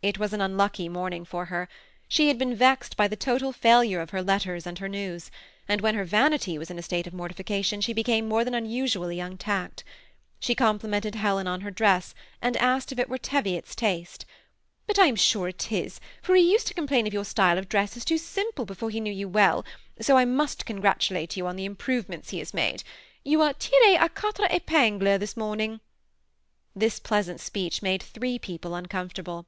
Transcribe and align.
It 0.00 0.16
was 0.16 0.32
an 0.32 0.40
unlucky 0.40 0.88
morning 0.88 1.24
for 1.24 1.46
her. 1.46 1.68
She 2.06 2.28
had 2.28 2.38
been 2.38 2.54
vexed 2.54 2.96
by 2.96 3.08
the 3.08 3.16
total 3.16 3.52
failure 3.52 4.00
of 4.00 4.10
her 4.10 4.22
letters 4.22 4.64
and 4.64 4.78
her 4.78 4.88
news; 4.88 5.28
and 5.66 5.80
when 5.80 5.96
her 5.96 6.04
vanity 6.04 6.56
was 6.56 6.70
in 6.70 6.78
a 6.78 6.82
state 6.84 7.08
of 7.08 7.12
mortification, 7.12 7.80
she 7.80 7.92
became 7.92 8.28
more 8.28 8.44
than 8.44 8.64
usually 8.64 9.18
untact. 9.18 9.82
She 10.38 10.54
complimented 10.54 11.16
Helen 11.16 11.48
on 11.48 11.62
her 11.62 11.72
dress, 11.72 12.14
and 12.40 12.56
asked 12.58 12.92
if 12.92 13.00
it 13.00 13.08
were 13.08 13.18
Teviot's 13.18 13.74
taste, 13.74 14.24
—^ 14.82 14.84
but 14.86 15.00
I 15.00 15.06
am 15.06 15.16
sure 15.16 15.48
it 15.48 15.72
is, 15.72 15.98
for 16.22 16.36
he 16.36 16.48
used 16.48 16.68
to 16.68 16.74
complain 16.74 17.08
of 17.08 17.12
your 17.12 17.24
style 17.24 17.58
of 17.58 17.68
dress 17.68 17.96
as 17.96 18.04
too 18.04 18.18
simple 18.18 18.64
before 18.64 18.90
he 18.90 19.00
knew 19.00 19.12
you 19.12 19.26
well, 19.28 19.64
so 20.00 20.16
I 20.16 20.24
must 20.24 20.64
congratulate 20.64 21.36
you 21.36 21.44
on 21.48 21.56
the 21.56 21.64
improvements 21.64 22.30
he 22.30 22.38
has 22.38 22.54
made: 22.54 22.84
you 23.24 23.42
are 23.42 23.52
tiree 23.52 23.96
a 23.96 24.08
qtmtres 24.08 24.50
epingUs 24.64 25.18
this 25.18 25.36
morning." 25.36 25.80
This 26.76 27.00
pleasant 27.00 27.40
speech 27.40 27.82
made 27.82 28.00
three 28.04 28.38
people 28.38 28.76
uncomfortable. 28.76 29.46